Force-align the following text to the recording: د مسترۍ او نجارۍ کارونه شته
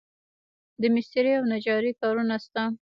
د 0.81 0.83
مسترۍ 0.93 1.31
او 1.37 1.43
نجارۍ 1.51 1.91
کارونه 2.01 2.35
شته 2.45 2.63